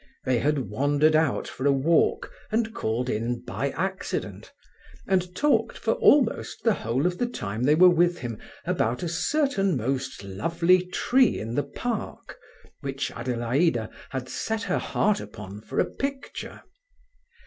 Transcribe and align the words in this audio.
They 0.25 0.39
had 0.39 0.67
wandered 0.71 1.15
out 1.15 1.47
for 1.47 1.67
a 1.67 1.71
walk, 1.71 2.31
and 2.51 2.73
called 2.73 3.07
in 3.07 3.43
"by 3.45 3.69
accident," 3.69 4.51
and 5.07 5.35
talked 5.35 5.77
for 5.77 5.93
almost 5.93 6.63
the 6.63 6.73
whole 6.73 7.05
of 7.05 7.19
the 7.19 7.27
time 7.27 7.61
they 7.61 7.75
were 7.75 7.85
with 7.87 8.17
him 8.17 8.39
about 8.65 9.03
a 9.03 9.07
certain 9.07 9.77
most 9.77 10.23
lovely 10.23 10.87
tree 10.87 11.37
in 11.39 11.53
the 11.53 11.61
park, 11.61 12.39
which 12.79 13.11
Adelaida 13.11 13.91
had 14.09 14.27
set 14.27 14.63
her 14.63 14.79
heart 14.79 15.19
upon 15.21 15.61
for 15.61 15.79
a 15.79 15.85
picture. 15.85 16.63